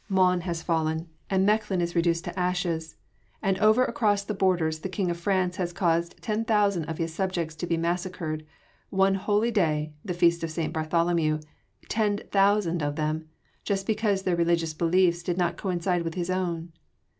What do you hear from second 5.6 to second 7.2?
caused ten thousand of his